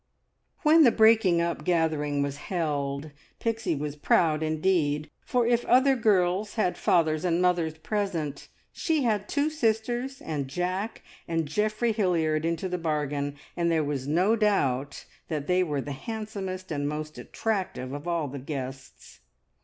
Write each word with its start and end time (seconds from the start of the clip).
When 0.63 0.83
the 0.83 0.89
breaking 0.91 1.41
up 1.41 1.63
gathering 1.63 2.23
was 2.23 2.37
held, 2.37 3.11
Pixie 3.39 3.75
was 3.75 3.95
proud 3.95 4.41
indeed, 4.41 5.11
for 5.23 5.45
if 5.45 5.63
other 5.65 5.95
girls 5.95 6.55
had 6.55 6.75
fathers 6.75 7.23
and 7.23 7.39
mothers 7.39 7.77
present, 7.77 8.47
she 8.73 9.03
had 9.03 9.29
two 9.29 9.51
sisters 9.51 10.19
and 10.19 10.47
Jack 10.47 11.03
and 11.27 11.47
Geoffrey 11.47 11.91
Hilliard 11.91 12.45
into 12.45 12.67
the 12.67 12.79
bargain, 12.79 13.35
and 13.55 13.69
there 13.71 13.83
was 13.83 14.07
no 14.07 14.35
doubt 14.35 15.05
that 15.27 15.45
they 15.45 15.61
were 15.61 15.81
the 15.81 15.91
handsomest 15.91 16.71
and 16.71 16.89
most 16.89 17.19
attractive 17.19 17.93
of 17.93 18.07
all 18.07 18.27
the 18.27 18.39
guests. 18.39 19.19